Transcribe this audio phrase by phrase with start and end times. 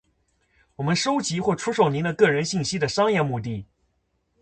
[0.77, 3.65] 我们收集或出售您的个人信息的商业目的；